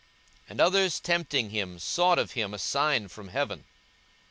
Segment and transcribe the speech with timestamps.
[0.45, 3.65] 42:011:016 And others, tempting him, sought of him a sign from heaven.